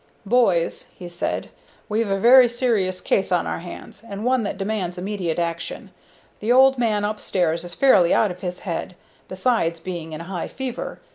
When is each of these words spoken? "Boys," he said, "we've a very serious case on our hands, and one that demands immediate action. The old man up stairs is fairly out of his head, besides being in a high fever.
"Boys," 0.25 0.89
he 0.97 1.07
said, 1.07 1.51
"we've 1.87 2.09
a 2.09 2.17
very 2.19 2.49
serious 2.49 3.01
case 3.01 3.31
on 3.31 3.45
our 3.45 3.59
hands, 3.59 4.03
and 4.03 4.25
one 4.25 4.41
that 4.41 4.57
demands 4.57 4.97
immediate 4.97 5.37
action. 5.37 5.91
The 6.39 6.51
old 6.51 6.79
man 6.79 7.05
up 7.05 7.19
stairs 7.19 7.63
is 7.63 7.75
fairly 7.75 8.11
out 8.11 8.31
of 8.31 8.41
his 8.41 8.61
head, 8.61 8.95
besides 9.27 9.79
being 9.79 10.11
in 10.11 10.21
a 10.21 10.23
high 10.23 10.47
fever. 10.47 10.99